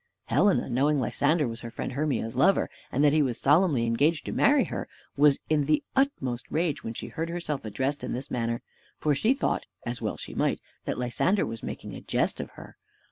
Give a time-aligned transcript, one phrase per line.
[0.25, 4.31] Helena, knowing Lysander was her friend Hermia's lover, and that he was solemnly engaged to
[4.31, 8.63] marry her, was in the utmost rage when she heard herself addressed in this manner;
[8.97, 12.77] for she thought (as well she might) that Lysander was making a jest of her.